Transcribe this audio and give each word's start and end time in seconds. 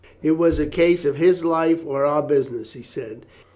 "It 0.23 0.31
was 0.31 0.57
a 0.57 0.65
case 0.65 1.05
of 1.05 1.17
his 1.17 1.45
life 1.45 1.85
or 1.85 2.05
our 2.05 2.23
business," 2.23 2.73
he 2.73 2.81
said. 2.81 3.27